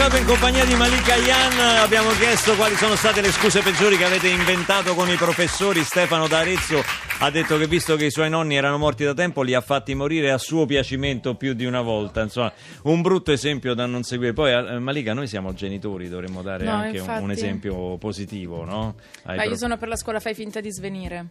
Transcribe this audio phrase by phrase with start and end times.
[0.00, 4.06] Club in compagnia di Malika Yan abbiamo chiesto quali sono state le scuse peggiori che
[4.06, 5.84] avete inventato con i professori.
[5.84, 6.82] Stefano d'Arezzo
[7.22, 9.94] ha detto che visto che i suoi nonni erano morti da tempo li ha fatti
[9.94, 12.22] morire a suo piacimento più di una volta.
[12.22, 12.50] Insomma,
[12.84, 14.32] un brutto esempio da non seguire.
[14.32, 17.22] Poi eh, Malika, noi siamo genitori, dovremmo dare No, anche un, infatti.
[17.22, 18.94] un esempio positivo, no?
[19.24, 21.26] Ai Ma io prof- sono per la scuola fai finta di svenire.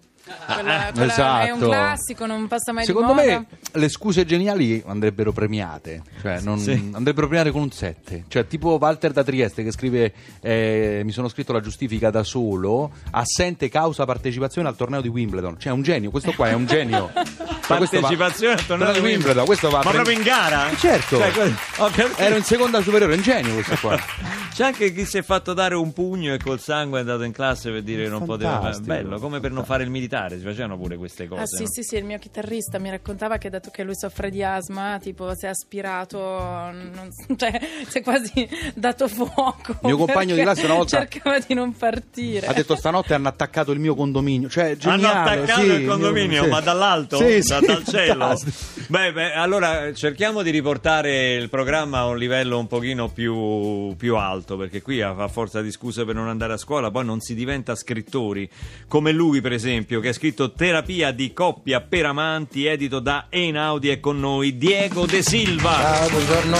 [0.46, 1.70] Ah, Quella, quella è un esatto.
[1.70, 3.40] classico, non passa mai Secondo di moda.
[3.40, 3.48] me
[3.80, 6.72] le scuse geniali andrebbero premiate, cioè non- Sì.
[6.94, 8.26] andrebbero premiate con un 7.
[8.28, 12.92] Cioè, tipo Walter da Trieste che scrive: eh, Mi sono scritto la giustifica da solo,
[13.12, 15.58] assente causa partecipazione al torneo di Wimbledon.
[15.60, 17.12] Cioè, è un genio, questo qua è un genio.
[17.14, 17.24] Ma
[17.78, 20.70] questo va- Partecipazione al torneo di Wimbledon, questo va Ma proprio in gara?
[20.76, 21.18] Certo.
[21.18, 22.12] Cioè, que-.
[22.18, 23.98] Ero in seconda superiore, è un genio questo qua.
[24.54, 27.32] C'è anche chi si è fatto dare un pugno e col sangue è andato in
[27.32, 28.78] classe per dire che non poteva.
[28.82, 31.42] Bello, come per non fare il militare, si facevano pure queste cose.
[31.42, 31.70] Ah sì, no?
[31.70, 35.34] sì, sì, il mio chitarrista mi raccontava che dato che lui soffre di asma, tipo
[35.36, 39.78] si è aspirato, non- cioè si è quasi dato fuoco.
[39.84, 42.48] Mio compagno di classe una volta- cercava di non partire.
[42.48, 44.50] Ha detto stanotte hanno attaccato il mio condominio.
[44.50, 46.50] Cioè, Hanno geniale, attaccato sì, il condominio, sì.
[46.50, 47.18] ma dall'alto?
[47.18, 48.40] Sì, Da- sì, dal cielo?
[48.88, 54.16] Beh, beh, allora cerchiamo di riportare il programma a un livello un pochino più, più
[54.16, 57.20] alto, perché qui a, a forza di scuse per non andare a scuola poi non
[57.22, 58.50] si diventa scrittori,
[58.88, 63.90] come lui per esempio, che ha scritto Terapia di coppia per amanti, edito da Einaudi,
[63.90, 65.72] è con noi Diego De Silva.
[65.76, 66.58] Ciao, buongiorno.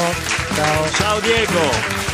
[0.56, 0.90] Ciao.
[0.90, 2.09] Ciao Diego!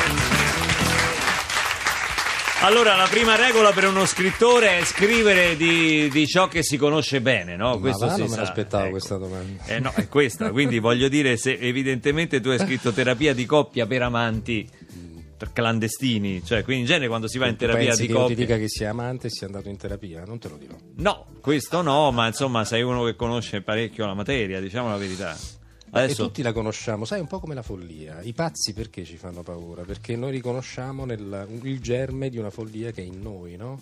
[2.61, 7.21] Allora, la prima regola per uno scrittore è scrivere di, di ciò che si conosce
[7.21, 7.79] bene, no?
[7.79, 8.91] Questo va, si non me l'aspettavo Ecco.
[8.91, 9.65] questa domanda.
[9.65, 13.85] Eh no, è questa, quindi voglio dire, se evidentemente tu hai scritto terapia di coppia
[13.85, 14.67] per amanti
[15.53, 18.35] clandestini, cioè quindi in genere quando si va in terapia di che io ti coppia...
[18.35, 20.23] dica che sia amante e sia andato in terapia?
[20.25, 20.75] Non te lo dirò.
[20.95, 25.38] No, questo no, ma insomma sei uno che conosce parecchio la materia, diciamo la verità.
[25.95, 26.25] E Adesso...
[26.25, 28.22] tutti la conosciamo, sai, un po' come la follia.
[28.22, 29.83] I pazzi perché ci fanno paura?
[29.83, 33.81] Perché noi riconosciamo nel- il germe di una follia che è in noi, no?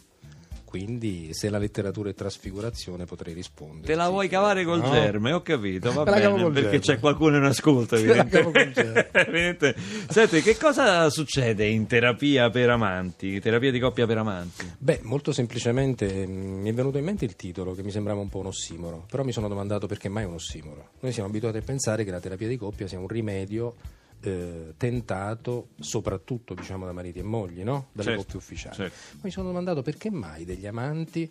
[0.73, 3.85] Quindi se la letteratura è trasfigurazione potrei rispondere.
[3.85, 4.89] Te la vuoi cavare col No.
[4.89, 6.79] germe, ho capito, va bene, perché germe.
[6.79, 9.09] c'è qualcuno in ascolto, evidentemente.
[9.13, 9.75] Evidente.
[10.09, 14.65] Senti, che cosa succede in terapia per amanti, terapia di coppia per amanti?
[14.79, 18.29] Beh, molto semplicemente mh, mi è venuto in mente il titolo che mi sembrava un
[18.29, 20.89] po' un ossimoro, però mi sono domandato perché mai un ossimoro.
[21.01, 23.75] Noi siamo abituati a pensare che la terapia di coppia sia un rimedio
[24.23, 27.87] eh, tentato soprattutto diciamo da mariti e mogli, no?
[27.91, 28.75] Dalle Certo, coppie ufficiali.
[28.75, 28.95] certo.
[29.15, 31.29] Ma mi sono domandato perché mai degli amanti,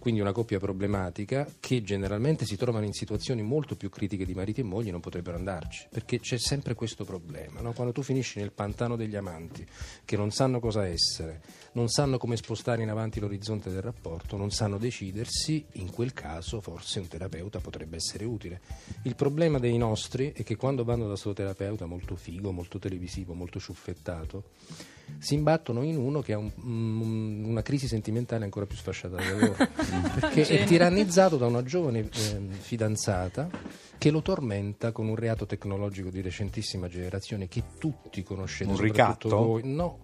[0.00, 4.60] quindi una coppia problematica, che generalmente si trovano in situazioni molto più critiche di mariti
[4.60, 5.86] e mogli, non potrebbero andarci.
[5.90, 7.60] Perché c'è sempre questo problema.
[7.60, 7.72] no?
[7.72, 9.64] Quando tu finisci nel pantano degli amanti,
[10.04, 11.40] che non sanno cosa essere,
[11.72, 16.60] non sanno come spostare in avanti l'orizzonte del rapporto, non sanno decidersi, in quel caso
[16.60, 18.60] forse un terapeuta potrebbe essere utile.
[19.02, 23.34] Il problema dei nostri è che quando vanno da questo terapeuta molto figo, molto televisivo,
[23.34, 24.44] molto ciuffettato,
[25.18, 29.30] si imbattono in uno che ha un- un- una crisi sentimentale ancora più sfasciata da
[29.30, 29.54] loro
[30.20, 33.50] perché è tirannizzato da una giovane ehm, fidanzata
[33.98, 39.28] che lo tormenta con un reato tecnologico di recentissima generazione che tutti conoscete Un soprattutto
[39.28, 39.36] ricatto?
[39.46, 39.62] voi.
[39.64, 39.98] no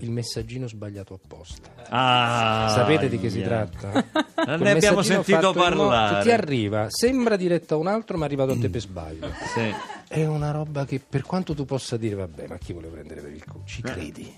[0.00, 3.92] il messaggino sbagliato apposta Ah, sapete di che si tratta?
[3.92, 6.22] Ne Quel abbiamo sentito parlare.
[6.22, 9.72] ti arriva sembra diretto a un altro ma è arrivato a te per sbaglio Sì.
[10.08, 13.32] è una roba che per quanto tu possa dire vabbè ma chi vuole prendere per
[13.32, 13.68] il culo Eh.
[13.68, 14.32] ci credi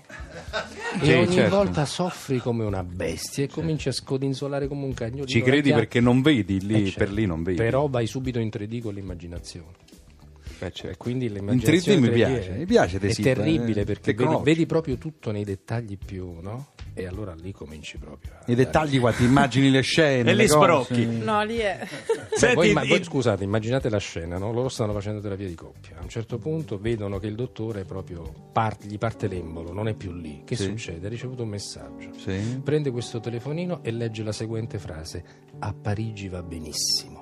[1.01, 1.55] Sì, e ogni certo.
[1.55, 5.99] volta soffri come una bestia e cominci a scodinzolare come un cagnolino Ci credi perché
[5.99, 6.99] non vedi, lì Eh, certo.
[6.99, 7.57] per lì non vedi.
[7.57, 9.81] però vai subito in 3D con l'immaginazione
[10.71, 13.85] Beh, e quindi In 3D l'immaginazione mi 3D piace, è- mi piace è terribile eh,
[13.85, 16.67] perché vedi, vedi proprio tutto nei dettagli più no?
[16.95, 20.29] e allora lì cominci proprio I dettagli qua, ti immagini le scene.
[20.29, 21.05] E le sbrocchi.
[21.05, 21.87] No, lì è...
[22.35, 24.51] Senti, voi, il- voi scusate, immaginate la scena, no?
[24.51, 25.97] loro stanno facendo terapia di coppia.
[25.97, 29.93] A un certo punto vedono che il dottore proprio part- gli parte l'embolo, non è
[29.95, 30.41] più lì.
[30.45, 30.63] Che Sì.
[30.63, 31.07] succede?
[31.07, 32.09] Ha ricevuto un messaggio.
[32.17, 32.61] Sì.
[32.63, 35.23] Prende questo telefonino e legge la seguente frase:
[35.59, 37.12] A Parigi va benissimo.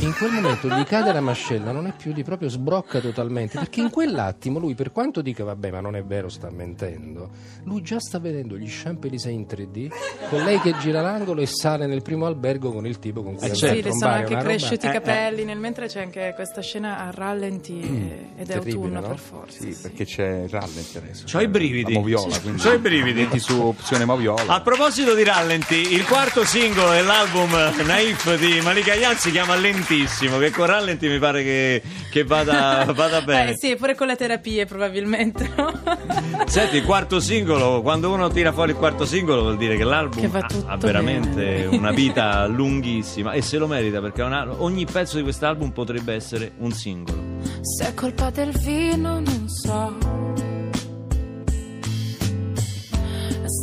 [0.00, 3.58] In quel momento gli cade la mascella, non è più lì, proprio sbrocca totalmente.
[3.58, 7.30] Perché in quell'attimo lui, per quanto dica vabbè, ma non è vero, sta mentendo,
[7.64, 9.88] lui già sta vedendo gli Champs-Élysées in 3D,
[10.28, 13.48] con lei che gira l'angolo e sale nel primo albergo con il tipo con cui
[13.48, 13.74] Eh, certo.
[13.76, 16.98] Sì, le sono anche roba- cresciuti i Eh, capelli, nel mentre c'è anche questa scena
[16.98, 19.08] a rallenti eh, ed è Terribile, autunno no?
[19.08, 19.62] per forza.
[19.62, 19.82] Sì, sì.
[19.82, 21.24] perché c'è rallenti adesso.
[21.30, 21.92] C'ho i brividi.
[21.92, 23.20] La moviola, quindi C'ho i brividi.
[23.22, 24.46] Metti su opzione moviola.
[24.54, 27.50] A proposito di rallenti, il quarto singolo dell'album
[27.84, 32.84] Naif di Malika Yan si chiama lentissimo, che con rallenti mi pare che, che vada,
[32.94, 33.50] vada bene.
[33.52, 35.50] Eh sì, pure con le terapie probabilmente.
[36.46, 40.30] Senti, il quarto singolo, quando uno tira fuori il quarto singolo vuol dire che l'album
[40.30, 41.30] Che ha, veramente
[41.64, 41.76] bene.
[41.76, 46.52] una vita lunghissima e se lo merita perché una- ogni pezzo di quest'album potrebbe essere
[46.58, 47.20] un singolo.
[47.62, 49.96] Se è colpa del vino, non so.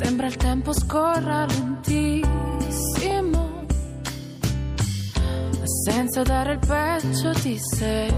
[0.02, 2.58] Sembra il tempo scorra lentissimo.
[5.89, 8.13] Senza dare il peggio di sé.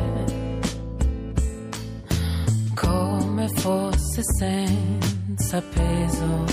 [2.75, 6.45] Come fosse senza peso.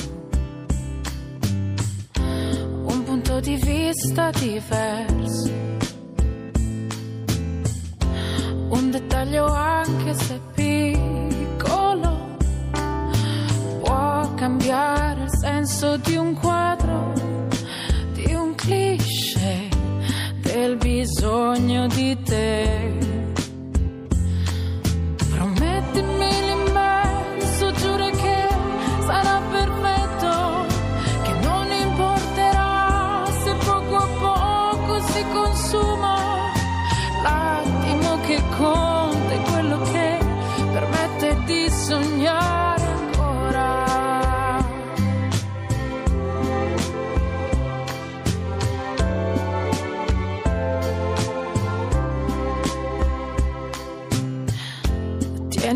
[2.85, 5.51] Un punto di vista diverso.
[8.69, 12.37] Un dettaglio anche se piccolo
[13.83, 16.78] può cambiare il senso di un quadro,
[20.99, 23.08] bisogno di te.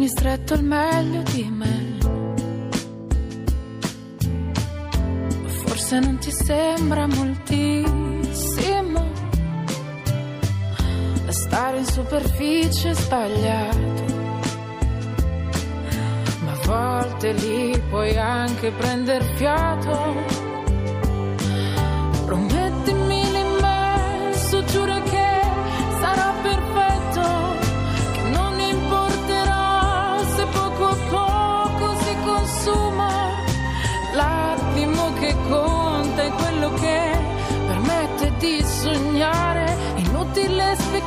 [0.03, 1.97] Tieni stretto il meglio di me.
[5.65, 9.11] Forse non ti sembra moltissimo.
[11.29, 14.05] Stare in superficie sbagliato.
[16.45, 20.17] Ma a volte lì puoi anche prendere fiato.
[22.25, 22.72] Promettimi
[38.83, 39.77] sognare.
[39.95, 41.02] Inutile specchiarsi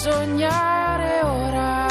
[0.00, 1.86] sognare ora.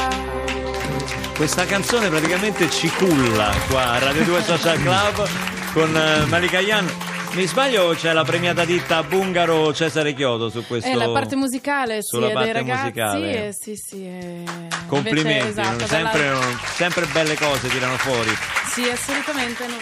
[1.36, 5.28] Questa canzone praticamente ci culla qua a Radio 2 Social Club
[5.72, 6.90] con eh, Malika Yan.
[7.34, 12.02] Mi sbaglio c'è la premiata ditta Bungaro Cesare Chiodo su questo È la parte musicale,
[12.02, 12.80] sì, è parte dei ragazzi.
[12.82, 13.46] musicale.
[13.46, 14.42] eh, sì, sì, eh,
[14.88, 18.36] Complimenti, invece, esatto, sempre, dalla- sempre belle cose tirano fuori.
[18.72, 19.64] Sì, assolutamente.
[19.68, 19.78] non-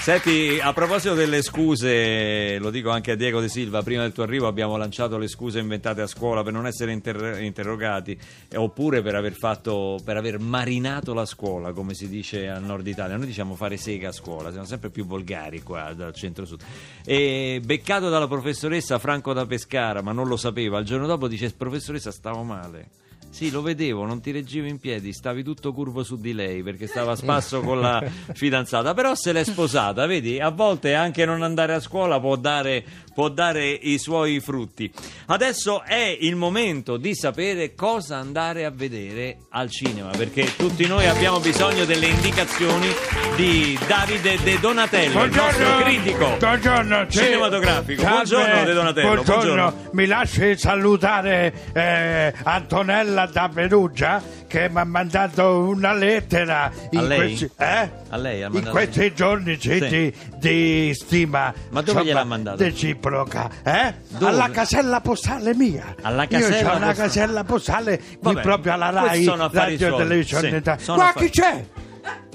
[0.00, 4.22] Senti, a proposito delle scuse, lo dico anche a Diego De Silva, prima del tuo
[4.22, 9.02] arrivo abbiamo lanciato le scuse inventate a scuola per non essere inter- interrogati, eh, oppure
[9.02, 13.18] per aver fatto, per aver marinato la scuola, come si dice al nord Italia.
[13.18, 16.62] Noi diciamo fare sega a scuola, siamo sempre più volgari qua dal centro-sud.
[17.04, 21.52] E beccato dalla professoressa Franco da Pescara, ma non lo sapeva, il giorno dopo dice,
[21.52, 22.88] professoressa stavo male.
[23.30, 26.86] Sì, lo vedevo, non ti reggevo in piedi, stavi tutto curvo su di lei perché
[26.86, 28.02] stava a spasso con la
[28.34, 30.38] fidanzata, però se l'è sposata, vedi?
[30.40, 32.84] A volte anche non andare a scuola può dare,
[33.14, 34.92] può dare i suoi frutti.
[35.26, 41.06] Adesso è il momento di sapere cosa andare a vedere al cinema, perché tutti noi
[41.06, 42.88] abbiamo bisogno delle indicazioni
[43.36, 47.18] di Davide De Donatello, il nostro critico buongiorno, sì.
[47.18, 48.02] cinematografico.
[48.02, 49.42] Salve, Buongiorno De Donatello, buongiorno.
[49.54, 49.90] buongiorno.
[49.92, 57.18] Mi lasci salutare eh, Antonella da Perugia che mi ha mandato una lettera in lei?
[57.18, 57.90] questi, eh?
[58.16, 59.88] Lei in questi giorni sì, Sì.
[59.88, 62.62] Di, di stima Ma dove gliel'ha mandato?
[62.62, 63.94] reciproca eh?
[64.20, 66.94] Alla casella postale mia Alla io casella ho una postale.
[67.08, 69.98] casella postale qui proprio alla Rai Radio suoi.
[70.02, 71.64] Televisione Sì, qua affari- chi c'è?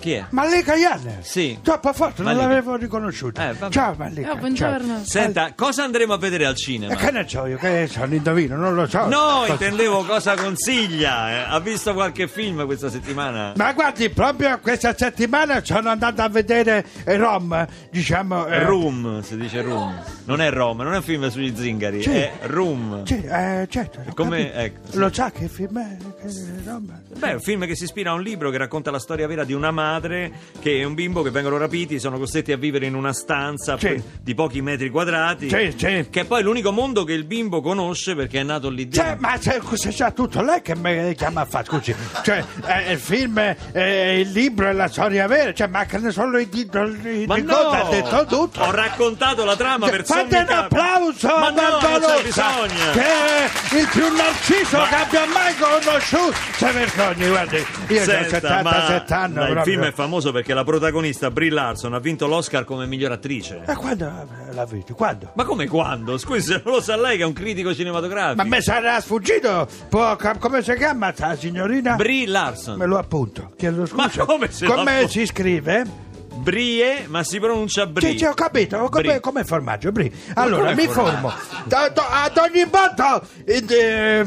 [0.06, 0.24] Chi è?
[0.30, 1.18] Malika Yan.
[1.22, 1.58] Sì.
[1.64, 2.48] Troppo forte, non Malika.
[2.48, 3.50] l'avevo riconosciuta.
[3.50, 3.74] Eh, vabbè.
[3.74, 4.34] ciao Malika.
[4.34, 5.02] Oh, buongiorno.
[5.04, 6.64] Senta, cosa andremo a vedere al ciao.
[6.64, 6.94] cinema?
[6.94, 9.08] E che ne so io, che sono indovino, non lo so.
[9.08, 11.32] No, intendevo cosa consiglia.
[11.32, 11.46] eh.
[11.48, 13.54] Ha visto qualche film questa settimana?
[13.56, 18.46] Ma guardi, proprio questa settimana sono andato a vedere eh, Rom, diciamo...
[18.46, 20.04] eh, Room, si dice Room.
[20.26, 22.12] Non è Roma, non è un film sugli zingari, Sì.
[22.12, 23.06] è Room.
[23.06, 24.04] Sì, eh, certo.
[24.14, 24.98] Come- ecco, sì.
[25.00, 25.98] Lo sa che film è?
[25.98, 27.02] Che Rom?
[27.18, 29.44] Beh, è un film che si ispira a un libro che racconta la storia vera
[29.44, 32.96] di una madre che è un bimbo che vengono rapiti, sono costretti a vivere in
[32.96, 34.02] una stanza Sì.
[34.22, 35.50] di pochi metri quadrati.
[35.50, 36.08] Sì, sì.
[36.10, 39.04] Che è poi l'unico mondo che il bimbo conosce perché è nato lì dentro.
[39.04, 41.96] Cioè, ma se, se sa tutto lei che mi chiama a fare, scusi.
[42.24, 43.38] Cioè, eh, il film,
[43.72, 47.54] eh, il libro e la storia vera, cioè, mancano solo i titoli Ma di no!
[47.56, 48.62] cosa, ha detto tutto.
[48.62, 50.54] Ho raccontato la trama per Fate un capi.
[50.54, 52.92] applauso Ma a no, non c'è Barbarossa, bisogno.
[52.94, 53.50] che è
[53.80, 56.34] il più narciso che abbia mai conosciuto.
[56.56, 57.56] Se vergogni, guardi,
[57.90, 59.34] io ho Senta, 77 ma anni.
[59.36, 59.64] ma il proprio.
[59.64, 63.63] film è famoso perché la protagonista Brie Larson ha vinto l'Oscar come miglior attrice.
[63.68, 64.12] E quando
[64.51, 64.94] l'ha visto?
[64.94, 65.32] Quando?
[65.36, 66.18] Ma come quando?
[66.18, 68.42] Scusi, se non lo sa lei che è un critico cinematografico.
[68.42, 69.68] Ma me sarà sfuggito?
[69.89, 71.96] Può- come si chiama sta signorina?
[71.96, 72.77] Brie Larson.
[72.77, 73.51] Me lo appunto.
[73.58, 74.25] Chiedo Ma scusa.
[74.25, 76.04] come se Come si scrive?
[76.36, 78.12] Brie, ma si pronuncia Brie.
[78.12, 79.20] Sì, sì, ho capito, come, Brie.
[79.20, 80.12] come formaggio, Bri.
[80.36, 81.30] Allora, mi formaggio?
[81.30, 81.34] formo.
[81.70, 83.22] Ad ogni volta...
[83.46, 84.25] eh, eh,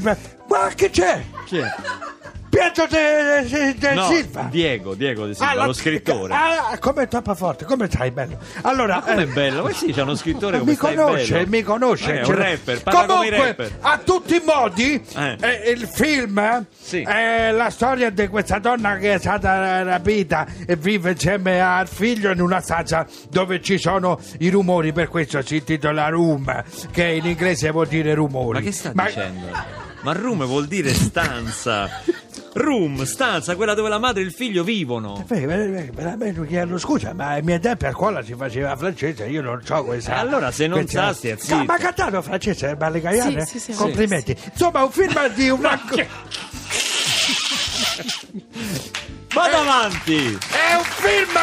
[0.49, 1.23] ma che c'è?
[1.49, 1.73] Chi è?
[2.51, 4.49] Pietro de, de- de No, Silva.
[4.51, 6.33] Diego, Diego De Silva, Ah, lo scrittore.
[6.35, 8.39] Ah, come troppo forte, come stai bello?
[8.63, 9.63] Allora, Ma com'è eh, bello?
[9.65, 11.47] Ma sì, c'è uno scrittore come mi conosce, bello.
[11.49, 12.07] mi conosce.
[12.07, 13.73] Ma è un Ce l'ho- rapper, parla come Comunque, rapper.
[13.81, 15.37] a tutti i modi, Eh.
[15.41, 17.03] eh, il film Sì.
[17.03, 22.31] è la storia di questa donna che è stata rapita e vive insieme al figlio
[22.33, 27.27] in una stanza dove ci sono i rumori, per questo si intitola Room, che in
[27.27, 28.59] inglese vuol dire rumori.
[28.59, 29.87] Ma che sta dicendo?
[30.03, 31.89] Ma room vuol dire stanza.
[32.55, 35.25] Room, stanza, quella dove la madre e il figlio vivono.
[35.27, 39.43] Beh, beh, Veramente chiedo scusa, ma ai miei tempi a scuola si faceva francese, io
[39.43, 40.15] non so questa.
[40.15, 41.65] Eh, allora, se non questa- sa, stia zitto.
[41.65, 43.45] Ma ha cantato francese Balle Gaiane?
[43.45, 43.79] Sì, sì, sì.
[43.79, 44.37] Complimenti.
[44.53, 45.79] Insomma, un film di una.
[49.35, 50.39] Vado avanti!
[50.51, 51.39] È un film!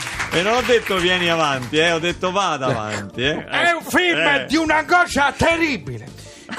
[0.32, 3.20] E non ho detto vieni avanti, eh, ho detto vada avanti.
[3.24, 3.44] Eh.
[3.46, 4.46] È un film Eh.
[4.48, 6.06] di un'angoscia terribile.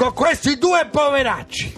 [0.02, 1.72] Con questi due poveracci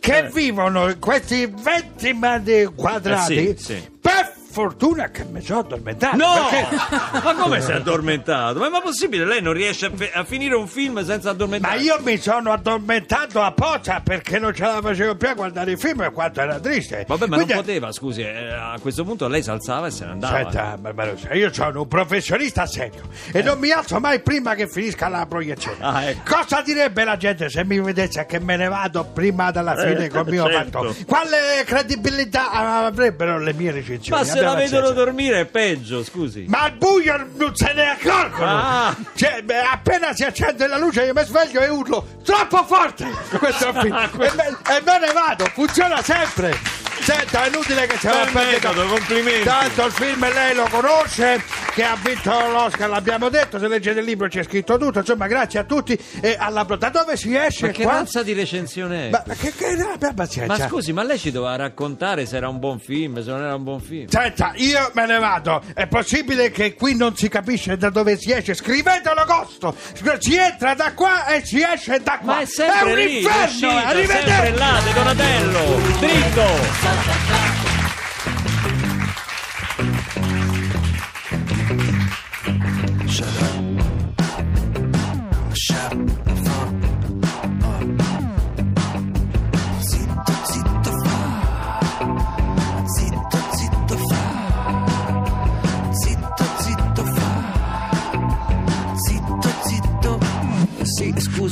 [0.00, 0.30] che Eh.
[0.32, 3.50] vivono in questi 20 metri quadrati.
[3.50, 3.90] Eh, sì, sì.
[4.00, 6.16] Per fortuna che mi sono addormentato.
[6.16, 6.48] No!
[6.50, 6.76] perché-
[7.22, 8.58] Ma come sei addormentato?
[8.58, 9.24] Ma è possibile?
[9.24, 11.84] Lei non riesce a, fe- a finire un film senza Ma addormentarsi?
[11.84, 16.02] io mi sono addormentato apposta perché non ce la facevo più a guardare il film
[16.02, 17.04] e quanto era triste.
[17.06, 20.04] Vabbè, ma Quindi- non poteva, scusi, eh, a questo punto lei si alzava e se
[20.06, 20.36] ne andava.
[20.38, 25.06] Senta, Barbarossa, io sono un professionista serio e non mi alzo mai prima che finisca
[25.08, 25.76] la proiezione.
[25.80, 26.34] Ah, ecco.
[26.34, 30.08] Cosa direbbe la gente se mi vedesse che me ne vado prima della fine Eh,
[30.08, 30.82] col mio certo.
[30.82, 30.96] fatto?
[31.06, 34.20] Quale credibilità avrebbero le mie recensioni?
[34.20, 36.44] Ma se la vedono dormire è peggio, scusi.
[36.48, 38.50] Ma al buio non se ne accorgono!
[38.50, 38.96] Ah.
[39.14, 43.06] Cioè, beh, appena si accende la luce io mi sveglio e urlo troppo forte!
[43.38, 43.92] Questo film.
[43.92, 46.86] Ah, e, me, e me ne vado, funziona sempre!
[47.00, 49.44] Senta, è inutile che va a metodo, complimenti.
[49.44, 51.42] Tanto il film lei lo conosce,
[51.78, 55.60] che ha vinto l'Oscar, l'abbiamo detto, se leggete il libro c'è scritto tutto, insomma, grazie
[55.60, 57.92] a tutti e alla da dove si esce Ma che qua?
[57.92, 59.10] razza di recensione è?
[59.10, 60.56] Ma che, che abbia pazienza.
[60.58, 63.54] Ma scusi, ma lei ci doveva raccontare se era un buon film, se non era
[63.54, 64.08] un buon film.
[64.08, 65.62] Senta, io me ne vado.
[65.72, 68.54] È possibile che qui non si capisce da dove si esce?
[68.54, 69.72] Scrivetelo agosto!
[70.18, 72.34] Si entra da qua e si esce da qua!
[72.34, 73.46] Ma è sempre un lì, inferno!
[73.46, 74.58] sempre Arrivederci!
[74.58, 75.60] là, De Donatello,
[76.00, 77.57] dritto.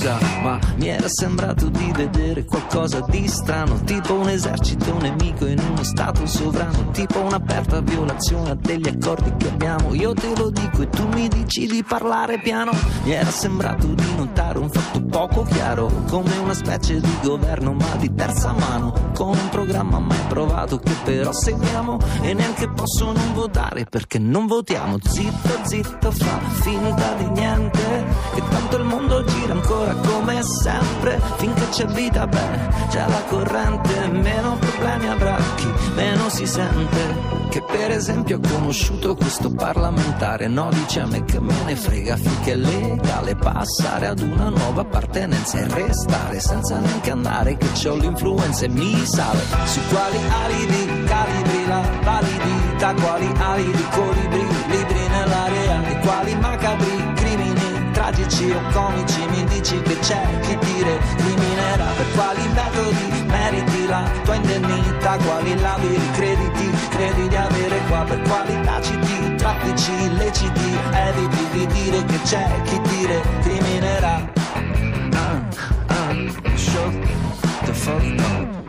[0.07, 0.36] Sì, scusa, ma
[0.77, 6.27] mi era sembrato di vedere qualcosa di strano, tipo un esercito nemico in uno stato
[6.27, 9.95] sovrano, tipo un'aperta violazione degli accordi che abbiamo.
[9.95, 12.73] Io te lo dico e tu mi dici di parlare piano.
[13.05, 17.97] Mi era sembrato di notare un fatto poco chiaro, come una specie di governo ma
[17.97, 23.33] di terza mano, con un programma mai provato che però seguiamo e neanche posso non
[23.33, 24.99] votare perché non votiamo.
[25.03, 28.05] Zitto, zitto, fa finta di niente,
[28.35, 31.21] che tanto il mondo gira ancora come sempre.
[31.37, 34.09] Finché c'è vita beh c'è la corrente.
[34.09, 37.35] Meno problemi avrà chi meno si sente.
[37.49, 40.49] Che per esempio ha conosciuto questo parlamentare.
[40.49, 44.81] No dice a me che me ne frega finché è legale passare ad una nuova
[44.81, 49.43] appartenenza e restare senza neanche andare che c'ho l'influenza e mi sale.
[49.65, 56.35] Su quali ali di calibri la validità quali ali di colibri libri nell'area di quali
[56.35, 57.06] macabri
[58.07, 64.09] tragici o comici mi dici che c'è chi dire criminerà per quali metodi meriti la
[64.23, 71.49] tua indennità quali labili crediti credi di avere qua per quali taciti traffici illeciti eviti
[71.51, 74.33] di dire che c'è chi dire criminerà
[75.13, 75.43] ah,
[75.87, 76.15] ah,
[76.55, 76.95] shut
[77.65, 78.66] the fuck up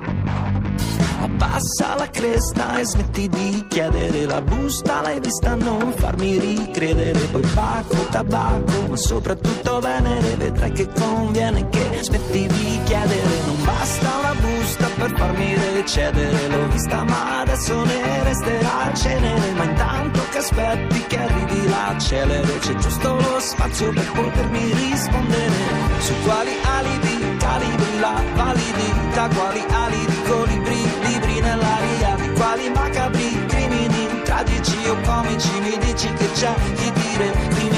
[1.27, 7.41] Abbassa la cresta e smetti di chiedere la busta, l'hai vista non farmi ricredere, poi
[7.53, 14.35] pacco, tabacco, ma soprattutto venere, vedrai che conviene che smetti di chiedere, non basta una
[14.39, 21.05] busta per farmi recedere, l'ho vista ma adesso ne resterà cenere, ma intanto che aspetti
[21.07, 25.53] che arrivi l'accelere, c'è giusto lo spazio per potermi rispondere,
[25.99, 27.16] su quali alibi
[27.47, 34.95] calibri la validità, quali ali di colibri, libri nell'aria, di quali macabri crimini, tragici o
[35.05, 37.76] comici, mi dici che c'è chi dire criminerà.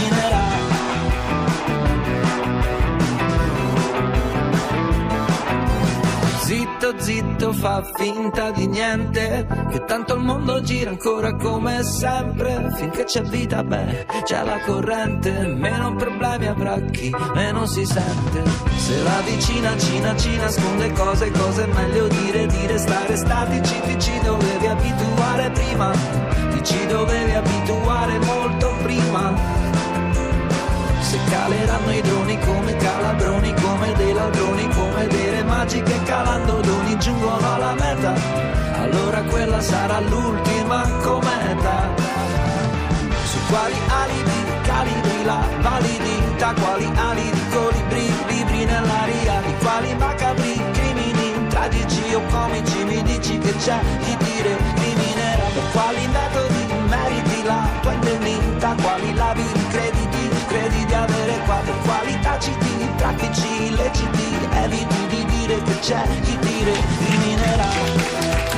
[6.50, 13.03] Zitto, zitto, fa finta di niente, che tanto il mondo gira ancora come sempre, finché
[13.03, 18.41] c'è vita, beh, c'è la corrente, meno problemi avrà chi meno si sente.
[18.77, 24.00] Se la vicina, cina, ci nasconde cose, cose è meglio dire, dire, stare statici, ti
[24.00, 25.91] ci dovevi abituare prima,
[26.50, 29.36] ti ci dovevi abituare molto prima.
[31.00, 34.68] Se caleranno i droni come calabroni, come dei ladroni,
[35.69, 38.13] delle magiche calando doni giungono alla meta,
[38.81, 41.88] allora quella sarà l'ultima cometa.
[43.23, 50.61] Su quali alibi calibri la validità, quali ali di colibri, libri nell'aria, di quali macabri
[50.73, 57.43] crimini, tragici o comici, mi dici che c'è chi dire criminerà, per quali metodi meriti
[57.43, 64.99] la tua indennità, quali labili crediti, credi di avere per quali taciti, traffici illeciti, eviti
[64.99, 64.99] di che
[65.79, 67.68] c'è chi criminerà.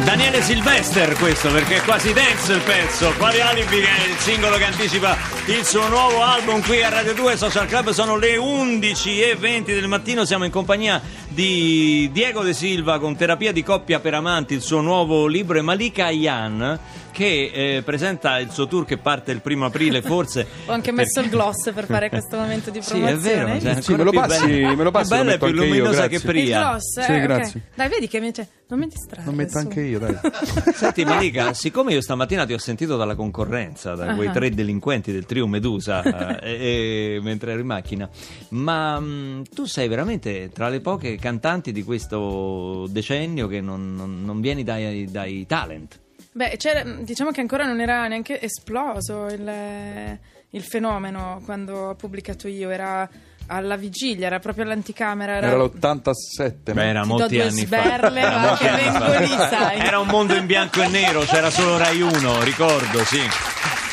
[0.04, 4.58] Daniele Silvester questo perché è quasi dance il pezzo quali alibi che è il singolo
[4.58, 9.66] che anticipa il suo nuovo album qui a Radio 2 Social Club sono le 11.20
[9.66, 11.00] del mattino siamo in compagnia
[11.34, 15.62] di Diego De Silva con Terapia di coppia per amanti il suo nuovo libro e
[15.62, 16.80] Malika Ayan
[17.12, 21.20] che eh, presenta il suo tour che parte il primo aprile forse Ho anche messo
[21.20, 23.46] il gloss per fare questo momento di sì è promozione.
[23.46, 24.76] vero cioè, Sì, me lo passi- bella.
[24.76, 26.42] me lo passi, bella e più anche io, luminosa che grazie.
[26.42, 27.20] Il gloss, eh, Sì, ok.
[27.22, 27.62] grazie.
[27.76, 29.26] Dai, vedi che mi, cioè, non mi distrarre.
[29.26, 29.58] Lo metto su.
[29.58, 30.18] anche io, dai.
[30.74, 34.32] Senti Malika, siccome io stamattina ti ho sentito dalla concorrenza, da quei Ah.
[34.32, 38.10] tre delinquenti del trio Medusa, eh, mentre ero in macchina,
[38.50, 44.26] ma mh, tu sei veramente tra le poche cantanti di questo decennio che non, non-
[44.26, 46.00] non vieni dai, dai talent.
[46.34, 52.48] Beh, c'era- diciamo che ancora non era neanche esploso il, il fenomeno quando ho pubblicato
[52.48, 53.08] io, era
[53.48, 55.36] alla vigilia, era proprio all'anticamera.
[55.36, 56.74] Era, Era l'87.
[56.74, 58.28] Beh, era molti anni sberle, fa.
[58.28, 59.80] Era ma che vengo lì, sai.
[59.80, 63.20] Era un mondo in bianco e nero, c'era solo Rai 1, ricordo, sì.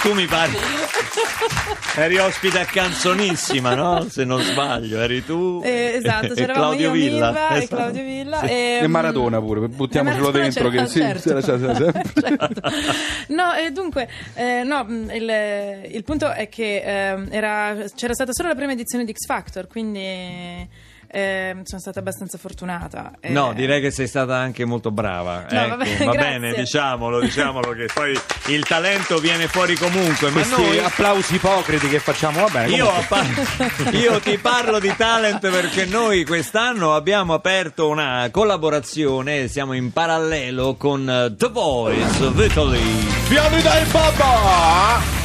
[0.03, 0.88] Tu mi pare.
[1.97, 4.07] Eri ospite a Canzonissima, no?
[4.09, 5.61] Se non sbaglio, eri tu.
[5.65, 7.27] Eh, esatto, e c'eravamo Claudio io, Villa.
[7.31, 7.77] Milva e Esatto.
[7.77, 8.39] Claudio Villa.
[8.41, 8.47] Sì.
[8.47, 10.69] E, E mm, Maradona pure, buttiamocelo Maradona dentro.
[10.71, 11.29] c'era, Che sì, certo.
[11.29, 12.03] c'era- c'era sempre.
[12.39, 12.61] Certo.
[13.29, 18.33] No, e dunque, eh, no, mh, il, il punto è che ehm, era- c'era stata
[18.33, 20.69] solo la prima edizione di X Factor, quindi
[21.11, 23.13] ehm, sono stata abbastanza fortunata.
[23.21, 25.47] Eh, No, direi che sei stata anche molto brava.
[25.51, 30.29] No, ecco, vabbè, va bene, diciamolo, diciamolo che poi il talento viene fuori comunque.
[30.31, 30.79] Ma Questi noi.
[30.79, 32.75] applausi ipocriti che facciamo, va bene.
[32.75, 33.27] Io, par-
[33.93, 40.75] io ti parlo di talent perché noi quest'anno abbiamo aperto una collaborazione, siamo in parallelo
[40.77, 43.07] con eh, The Voice of Italy.
[43.29, 45.18] Piani dai babà!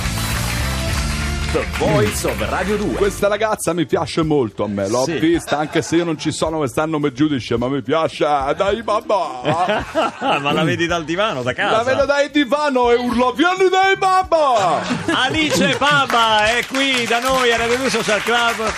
[1.53, 2.95] The Voice of Radio 2.
[2.95, 5.19] Questa ragazza mi piace molto a me, l'ho Sì.
[5.19, 8.25] vista anche se io non ci sono quest'anno come giudice, ma mi piace
[8.57, 9.83] dai babà.
[10.41, 11.77] ma la vedi dal divano, da casa?
[11.77, 14.81] La vedo dai divano e urlo piani dai babà!
[15.13, 18.73] Alice Papa è qui da noi a Radio 2 Social Club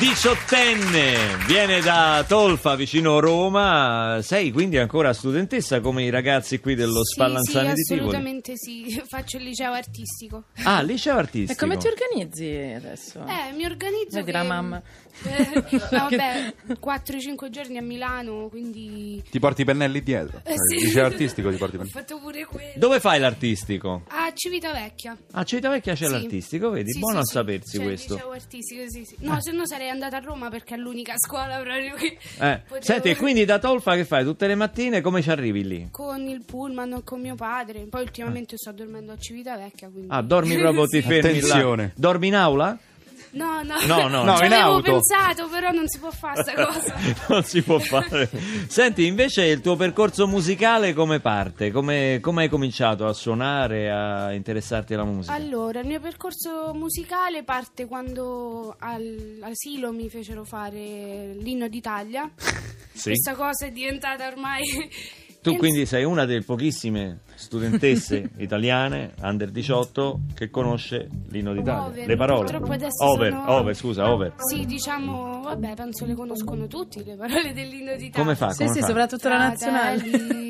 [0.00, 7.04] Diciottenne, viene da Tolfa vicino Roma, sei quindi ancora studentessa come i ragazzi qui dello
[7.04, 8.00] Spallanzani sì, di Tivoli?
[8.00, 10.44] assolutamente sì, faccio il liceo artistico.
[10.62, 11.52] Ah, liceo artistico.
[11.52, 13.26] E come ti organizzi adesso?
[13.26, 14.32] Eh, mi organizzo Vedi che...
[14.32, 14.82] la mamma.
[15.22, 19.22] Eh, no, vabbè, 4-5 giorni a Milano, quindi...
[19.30, 20.40] Ti porti i pennelli dietro.
[20.44, 20.76] Eh, sì.
[20.76, 22.00] Il liceo artistico ti porti i Ho pennelli.
[22.00, 22.72] fatto pure quello.
[22.76, 24.04] Dove fai l'artistico?
[24.34, 25.16] Civitavecchia.
[25.32, 26.12] A Civitavecchia c'è Sì.
[26.12, 26.92] l'artistico, vedi?
[26.92, 28.14] Sì, Buono sì, a sapersi C'è questo.
[28.14, 29.16] liceo artistico, sì, sì.
[29.20, 32.84] No, se no sarei andata a Roma perché è l'unica scuola proprio che Eh, potevo-
[32.84, 34.24] Senti, e quindi da Tolfa che fai?
[34.24, 35.88] Tutte le mattine come ci arrivi lì?
[35.90, 37.86] Con il pullman o con mio padre.
[37.86, 40.08] Poi ultimamente sto dormendo a Civitavecchia, quindi...
[40.10, 41.82] Ah, dormi proprio, ti fermi Attenzione.
[41.84, 41.90] là.
[41.94, 42.78] Dormi in aula?
[43.34, 43.74] No, no.
[43.86, 44.22] No, no.
[44.24, 44.82] No, Ci in avevo auto.
[44.92, 46.94] pensato, però non si può fare sta cosa.
[47.28, 48.28] non si può fare.
[48.68, 51.70] Senti, invece il tuo percorso musicale come parte?
[51.70, 55.34] Come, come hai cominciato a suonare, a interessarti alla musica?
[55.34, 62.30] Allora, il mio percorso musicale parte quando all'asilo mi fecero fare l'inno d'Italia.
[62.94, 63.08] Sì.
[63.08, 64.62] Questa cosa è diventata ormai...
[65.52, 71.86] Tu quindi sei una delle pochissime studentesse italiane, under 18, che conosce l'inno d'Italia.
[71.86, 72.56] Over, le parole.
[72.56, 72.90] over,
[73.32, 74.32] sono- over, scusa, over.
[74.38, 78.12] Sì, diciamo, vabbè, penso le conoscono tutti le parole dell'inno d'Italia.
[78.22, 78.50] Come fa?
[78.52, 78.86] Sì, Come sì, fa?
[78.86, 80.00] soprattutto la nazionale.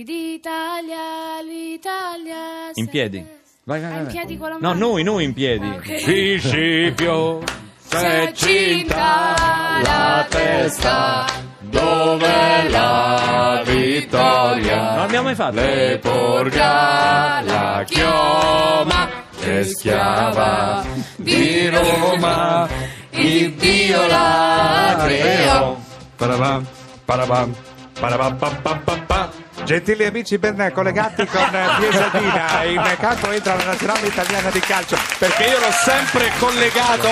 [0.05, 2.37] D'Italia, l'Italia...
[2.75, 3.25] In piedi.
[3.65, 4.01] Vai, vai, Ah, vai.
[4.05, 4.79] in piedi con la No, mano?
[4.79, 5.67] noi, noi in piedi.
[5.67, 6.03] Ah, ok.
[6.05, 7.43] Principio
[7.89, 11.44] C'è cinta la testa
[11.75, 14.77] dove la vittoria?
[14.77, 15.55] Non l'abbiamo mai fatto.
[15.57, 19.09] le porga la chioma
[19.41, 20.85] e schiava
[21.17, 22.69] di Roma.
[23.11, 25.77] Il Dio la creò.
[26.17, 26.67] Parabam
[27.05, 27.55] parabam
[28.01, 29.29] parabam pam pam pam pam
[29.65, 31.41] Gentili amici ben collegati con
[31.79, 34.97] Piesadina, in campo entra la nazionale italiana di calcio.
[35.19, 37.09] perché io l'ho sempre collegato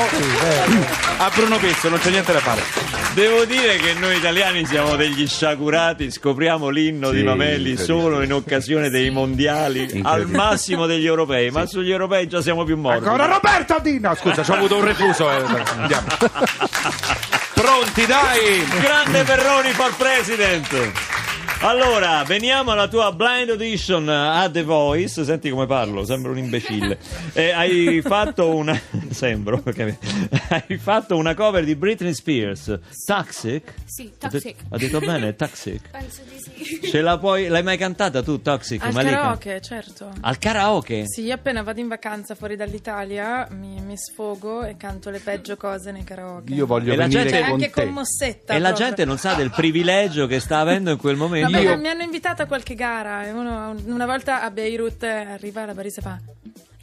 [1.18, 5.26] a Bruno Pizzo non c'è niente da fare Devo dire che noi italiani siamo degli
[5.26, 11.50] sciagurati, scopriamo l'inno Sì, di Mamelli solo in occasione dei mondiali, al massimo degli europei,
[11.50, 13.04] ma sugli europei già siamo più morti.
[13.04, 15.44] Ancora Roberto Dino, scusa, ci ho avuto un refuso eh.
[15.76, 16.06] andiamo.
[17.52, 18.66] Pronti dai!
[18.80, 21.21] Grande Perroni for President!
[21.64, 25.24] Allora, veniamo alla tua blind audition a The Voice.
[25.24, 26.98] Senti come parlo, sembro un imbecille.
[27.34, 28.78] Eh, hai fatto una.
[29.10, 29.96] Sembro, perché-
[30.48, 32.78] Hai fatto una cover di Britney Spears.
[33.06, 33.74] Toxic?
[33.84, 34.56] Sì, Toxic.
[34.70, 35.88] Ha detto bene, Toxic.
[35.90, 36.80] Penso di sì.
[36.88, 37.46] Ce la puoi.
[37.46, 38.82] L'hai mai cantata tu, Toxic?
[38.82, 39.14] Al Malika?
[39.16, 40.10] karaoke, certo.
[40.20, 41.04] Al karaoke?
[41.06, 45.56] Sì, io appena vado in vacanza fuori dall'Italia mi, mi sfogo e canto le peggio
[45.56, 46.52] cose nei karaoke.
[46.54, 48.54] io voglio E la venire gente- Cioè, con anche te con Mossetta.
[48.54, 48.86] E la proprio.
[48.88, 51.50] gente non sa del privilegio che sta avendo in quel momento.
[51.52, 53.30] Vabbè, Io- mi hanno invitato a qualche gara.
[53.32, 56.20] uno- una volta a Beirut eh, arriva la barista e fa.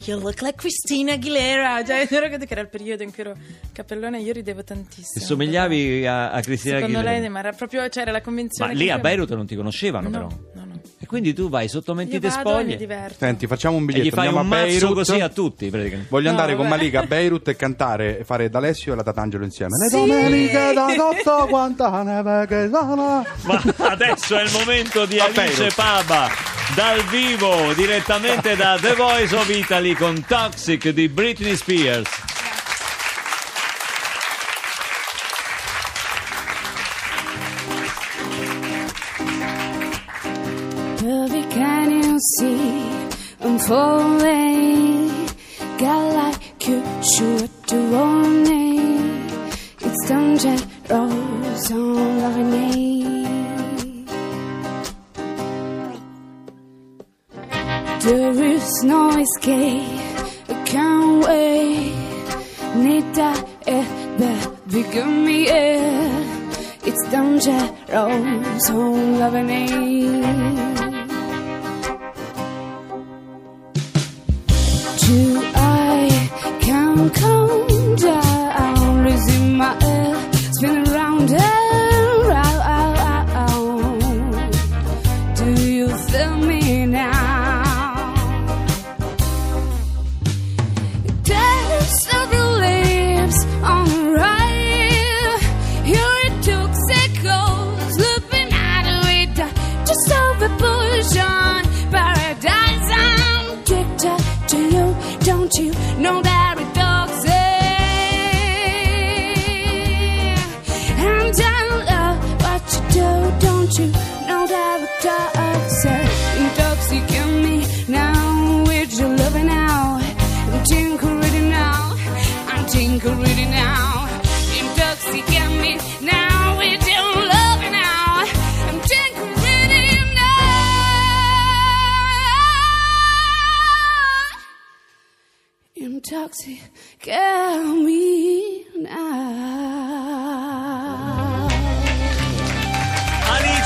[0.04, 1.84] You look like Christina Aguilera.
[1.84, 2.16] Cioè, che
[2.48, 3.34] era il periodo in cui ero
[3.72, 5.22] cappellone e io ridevo tantissimo.
[5.22, 7.20] E somigliavi a, a Cristina Secondo Aguilera.
[7.20, 7.86] lei, ma era proprio.
[7.88, 8.72] C'era la convinzione.
[8.72, 10.28] Ma lì a Beirut non ti conoscevano, No, però.
[10.54, 10.59] no,
[11.10, 13.14] quindi tu vai sotto Io mentite vado e mi spoglie diverto.
[13.18, 15.68] senti facciamo un e gli biglietto fai andiamo un a mazzo Beirut così a tutti.
[15.70, 16.76] Voglio No, andare con vabbè.
[16.76, 19.76] Malika a Beirut e cantare e fare D'Alessio e la Tatangelo insieme.
[19.76, 19.96] Le Sì.
[19.96, 23.24] domeniche da sotto quanta neve che sono.
[23.42, 25.74] Ma adesso è il momento di A Alice Beirut.
[25.74, 26.28] Paba
[26.76, 32.08] dal vivo direttamente da The Voice of Italy con Toxic di Britney Spears.
[42.20, 45.08] See I'm falling?
[45.78, 49.30] Got like you should do warning.
[49.80, 52.80] It's dangerous on loving me.
[58.04, 60.00] There is no escape.
[60.48, 61.94] I can't wait.
[62.76, 63.86] Need that air,
[64.18, 66.10] baby, give me air.
[66.84, 70.69] It's dangerous on loving me.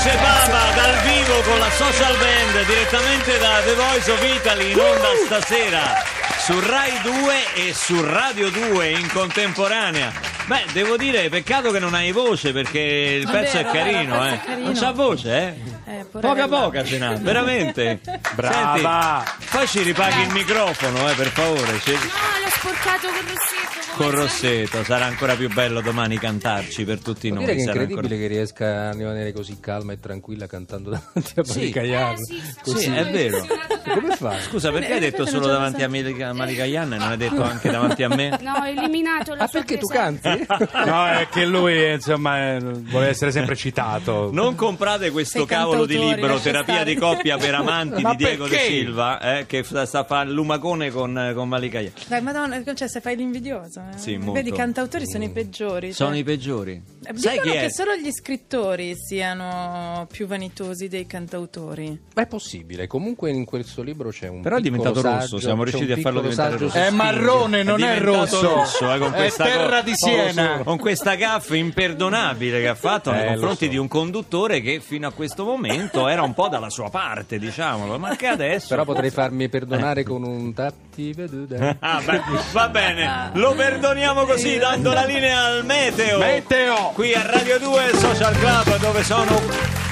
[0.05, 4.79] Alice Baba dal vivo con la social band direttamente da The Voice of Italy in
[4.79, 6.03] onda stasera
[6.37, 10.11] su Rai 2 e su Radio 2 in contemporanea.
[10.45, 14.25] Beh, devo dire, peccato che non hai voce perché il pezzo vero, è carino, vero,
[14.25, 14.35] il eh.
[14.35, 14.65] è carino.
[14.65, 15.37] Non c'ha voce,
[15.85, 15.91] eh?
[16.01, 17.99] Eh, Poca poca ce n'ha, veramente.
[18.35, 19.23] Brava.
[19.25, 21.79] Senti, poi ci ripaghi il microfono, eh, per favore.
[21.79, 23.84] ci- No, l'ho sporcato con Rossetto.
[23.95, 27.53] Con Rossetto, sarà ancora più bello domani cantarci per tutti Vuol noi.
[27.53, 31.31] dire che è sarà incredibile che riesca a rimanere così calma e tranquilla cantando davanti
[31.39, 32.11] a Malika Yan.
[32.11, 32.91] Eh, sì, sì, Sì, sì.
[32.91, 33.45] è vero.
[33.93, 34.37] Come fa?
[34.41, 38.03] Scusa, perché hai detto solo davanti a Malika, Malika e non hai detto anche davanti
[38.03, 38.37] a me?
[38.41, 40.45] No, ho eliminato la Ah, perché tu canti?
[40.85, 44.29] No, è che lui, insomma, vuole essere sempre citato.
[44.33, 46.93] Non comprate questo Sei cavolo di libro, Terapia stare.
[46.93, 48.65] di coppia per amanti Ma di Diego De perché?
[48.67, 51.93] Silva, eh, che sta a fare il lumacone con, con Malika Yan.
[52.07, 53.83] Dai, madonna, cioè se fai l'invidioso.
[53.93, 53.97] Eh.
[53.97, 54.33] Sì, molto.
[54.33, 55.93] Vedi, i cantautori sono i peggiori.
[55.93, 56.19] Sono cioè.
[56.19, 56.81] i peggiori.
[57.03, 57.61] Eh, Sai Dicono chi è?
[57.61, 61.99] che solo gli scrittori siano più vanitosi dei cantautori.
[62.15, 65.63] Ma è possibile, comunque in questo libro c'è un Però è diventato rosso, saggio- siamo
[65.63, 66.77] c'è riusciti a farlo diventare rosso.
[66.77, 68.55] È marrone, non è, diventato rosso.
[68.55, 70.61] rosso, eh, con è questa terra di Siena.
[70.63, 73.71] Con questa gaffa imperdonabile che ha fatto nei Eh, lo confronti so.
[73.71, 77.97] di un conduttore che fino a questo momento era un po' dalla sua parte, diciamolo,
[77.99, 78.67] ma che adesso...
[78.69, 81.77] Però potrei farmi perdonare con un tatti veduta.
[81.79, 82.21] Ah, beh,
[82.51, 86.19] va bene, lo perdoniamo così dando la linea al meteo.
[86.19, 86.91] Meteo.
[86.93, 89.41] Qui a Radio 2 Social Club dove sono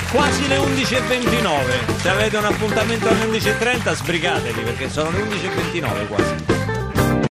[0.10, 1.98] quasi le 11.29.
[1.98, 6.73] Se avete un appuntamento alle 11.30 sbrigatevi perché sono le 11.29 quasi.